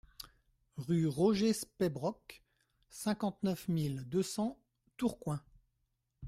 [0.77, 2.41] Rue Roger Speybrock,
[2.89, 4.57] cinquante-neuf mille deux cents
[4.97, 5.39] Tourcoing